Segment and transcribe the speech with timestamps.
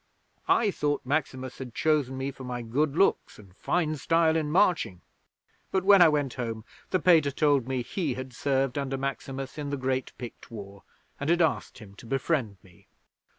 [0.47, 5.01] I thought Maximus had chosen me for my good looks and fine style in marching,
[5.69, 9.69] but, when I went home, the Pater told me he had served under Maximus in
[9.69, 10.81] the great Pict War,
[11.19, 12.87] and had asked him to befriend me.'